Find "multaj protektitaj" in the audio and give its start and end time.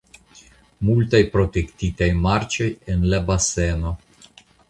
0.87-2.09